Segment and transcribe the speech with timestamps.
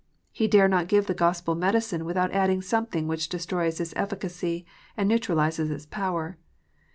[0.31, 4.65] He dare not give the Gospel medicine, without adding something which destroys its efficacy,
[4.97, 6.39] and neutralizes its power.